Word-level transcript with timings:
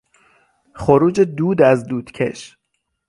خروج 0.75 1.21
دود 1.21 1.61
از 1.61 1.85
دودکش 1.87 2.57